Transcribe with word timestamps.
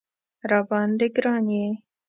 راباندې 0.49 1.07
ګران 1.15 1.45
یې 1.55 1.67